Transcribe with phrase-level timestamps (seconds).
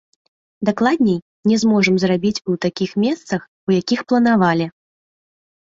[0.69, 1.19] Дакладней,
[1.51, 4.65] не зможам зрабіць у такіх месцах, у якіх планавалі.